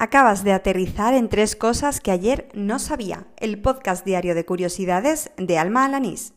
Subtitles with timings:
[0.00, 3.26] Acabas de aterrizar en tres cosas que ayer no sabía.
[3.36, 6.34] El podcast diario de curiosidades de Alma Alanís.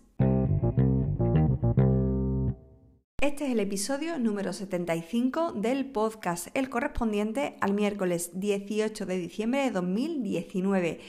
[3.21, 9.61] Este es el episodio número 75 del podcast, el correspondiente al miércoles 18 de diciembre
[9.61, 10.99] de 2019.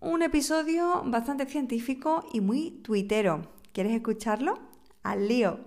[0.00, 3.40] Un episodio bastante científico y muy tuitero.
[3.72, 4.58] ¿Quieres escucharlo?
[5.02, 5.60] Al lío.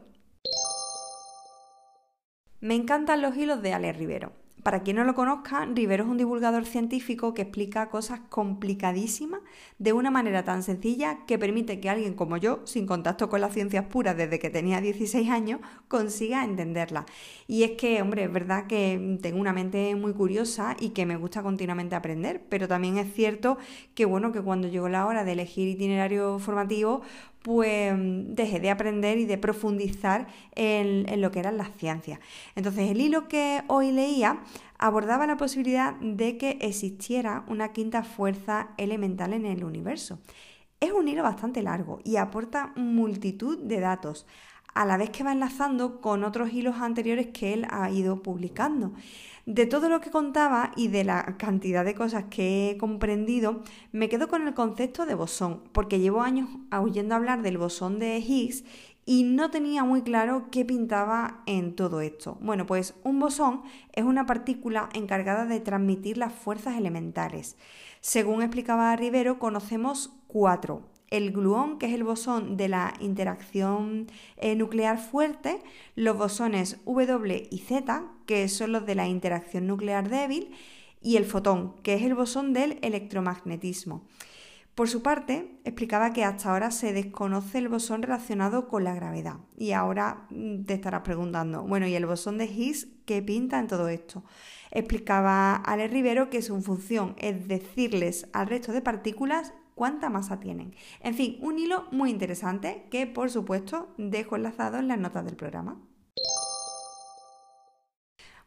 [2.59, 4.42] Me encantan los hilos de Ale Rivero.
[4.63, 9.41] Para quien no lo conozca, Rivero es un divulgador científico que explica cosas complicadísimas
[9.77, 13.53] de una manera tan sencilla que permite que alguien como yo, sin contacto con las
[13.53, 17.05] ciencias puras desde que tenía 16 años, consiga entenderla.
[17.45, 21.17] Y es que, hombre, es verdad que tengo una mente muy curiosa y que me
[21.17, 23.57] gusta continuamente aprender, pero también es cierto
[23.93, 27.01] que, bueno, que cuando llegó la hora de elegir itinerario formativo,
[27.43, 32.19] pues dejé de aprender y de profundizar en, lo que eran las ciencias.
[32.55, 34.39] Entonces el hilo que hoy leía
[34.79, 40.19] abordaba la posibilidad de que existiera una quinta fuerza elemental en el universo.
[40.79, 44.25] Es un hilo bastante largo y aporta multitud de datos,
[44.73, 48.93] a la vez que va enlazando con otros hilos anteriores que él ha ido publicando.
[49.45, 54.07] De todo lo que contaba y de la cantidad de cosas que he comprendido, me
[54.07, 58.63] quedo con el concepto de bosón, porque llevo años oyendo hablar del bosón de Higgs
[59.05, 62.37] y no tenía muy claro qué pintaba en todo esto.
[62.39, 67.57] Bueno, pues un bosón es una partícula encargada de transmitir las fuerzas elementales.
[67.99, 70.83] Según explicaba Rivero, conocemos cuatro,
[71.13, 75.61] el gluón, que es el bosón de la interacción eh, nuclear fuerte,
[75.95, 80.49] los bosones W y Z, que son los de la interacción nuclear débil,
[81.01, 84.07] y el fotón, que es el bosón del electromagnetismo.
[84.73, 89.37] Por su parte, explicaba que hasta ahora se desconoce el bosón relacionado con la gravedad.
[89.55, 93.67] Y ahora mm, te estarás preguntando, bueno, ¿y el bosón de Higgs qué pinta en
[93.67, 94.23] todo esto?
[94.71, 100.73] Explicaba Ale Rivero que su función es decirles al resto de partículas cuánta masa tienen.
[101.01, 105.35] En fin, un hilo muy interesante que por supuesto dejo enlazado en las notas del
[105.35, 105.79] programa.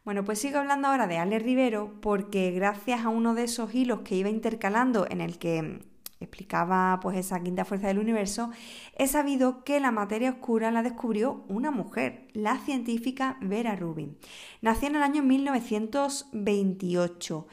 [0.05, 4.03] Bueno, pues sigo hablando ahora de Ale Rivero porque gracias a uno de esos hilos
[4.03, 5.81] que iba intercalando en el que
[6.21, 8.51] explicaba pues esa quinta fuerza del universo,
[8.97, 14.17] he sabido que la materia oscura la descubrió una mujer, la científica Vera Rubin.
[14.63, 17.47] Nació en el año 1928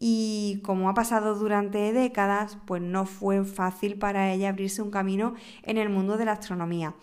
[0.00, 5.34] y como ha pasado durante décadas, pues no fue fácil para ella abrirse un camino
[5.62, 6.94] en el mundo de la astronomía.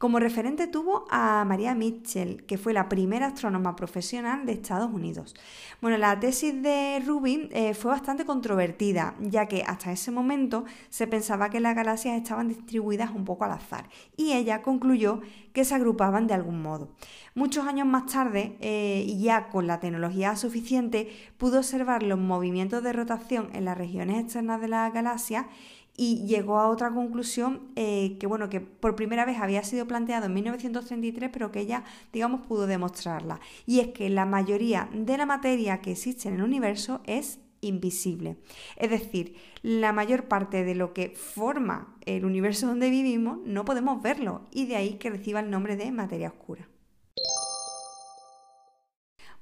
[0.00, 5.34] Como referente tuvo a María Mitchell, que fue la primera astrónoma profesional de Estados Unidos.
[5.82, 11.06] Bueno, la tesis de Rubin eh, fue bastante controvertida, ya que hasta ese momento se
[11.06, 15.20] pensaba que las galaxias estaban distribuidas un poco al azar, y ella concluyó
[15.52, 16.94] que se agrupaban de algún modo.
[17.34, 22.82] Muchos años más tarde, eh, y ya con la tecnología suficiente, pudo observar los movimientos
[22.82, 25.46] de rotación en las regiones externas de la galaxia
[25.96, 30.26] y llegó a otra conclusión eh, que, bueno, que por primera vez había sido planteado
[30.26, 33.40] en 1933, pero que ella, digamos, pudo demostrarla.
[33.66, 38.38] Y es que la mayoría de la materia que existe en el universo es invisible.
[38.76, 44.02] Es decir, la mayor parte de lo que forma el universo donde vivimos no podemos
[44.02, 46.69] verlo y de ahí que reciba el nombre de materia oscura.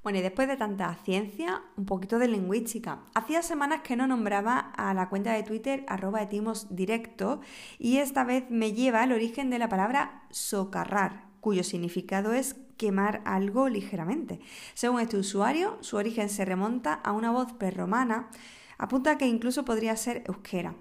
[0.01, 2.99] Bueno, y después de tanta ciencia, un poquito de lingüística.
[3.13, 7.41] Hacía semanas que no nombraba a la cuenta de Twitter arroba etimos directo
[7.77, 13.21] y esta vez me lleva al origen de la palabra socarrar, cuyo significado es quemar
[13.25, 14.39] algo ligeramente.
[14.73, 18.29] Según este usuario, su origen se remonta a una voz prerromana,
[18.77, 20.75] apunta que incluso podría ser euskera.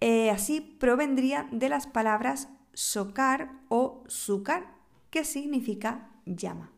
[0.00, 4.74] Eh, así provendría de las palabras socar o sucar,
[5.10, 6.75] que significa llama.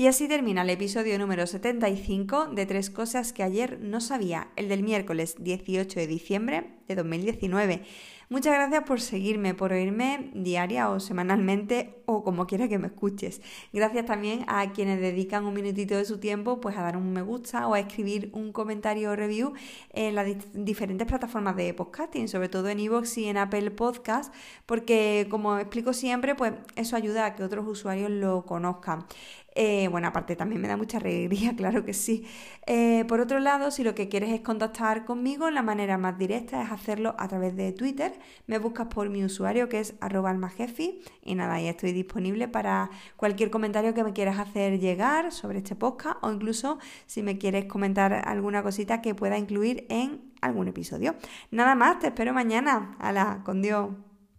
[0.00, 4.68] Y así termina el episodio número 75 de Tres Cosas que ayer no sabía, el
[4.68, 7.82] del miércoles 18 de diciembre de 2019.
[8.30, 13.40] Muchas gracias por seguirme, por oírme diaria o semanalmente o como quiera que me escuches.
[13.72, 17.22] Gracias también a quienes dedican un minutito de su tiempo pues a dar un me
[17.22, 19.54] gusta o a escribir un comentario o review
[19.94, 24.34] en las diferentes plataformas de podcasting, sobre todo en iVoox y en Apple Podcast,
[24.66, 29.06] porque como explico siempre, pues eso ayuda a que otros usuarios lo conozcan.
[29.60, 32.24] Eh, bueno, aparte también me da mucha alegría, claro que sí.
[32.66, 36.62] Eh, por otro lado, si lo que quieres es contactar conmigo, la manera más directa
[36.62, 38.12] es hacerlo a través de Twitter
[38.46, 42.90] me buscas por mi usuario que es arroba almajefi y nada, ahí estoy disponible para
[43.16, 47.66] cualquier comentario que me quieras hacer llegar sobre este podcast o incluso si me quieres
[47.66, 51.14] comentar alguna cosita que pueda incluir en algún episodio.
[51.50, 52.96] Nada más, te espero mañana.
[52.98, 54.07] Hala, con Dios.